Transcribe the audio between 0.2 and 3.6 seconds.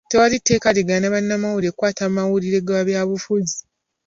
tteeka ligaana bannamawulire kukwata mawulire ga byabufuzi.